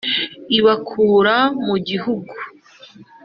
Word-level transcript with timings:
Ibakura 0.57 1.37
mu 1.65 1.75
gihugu 1.87 2.33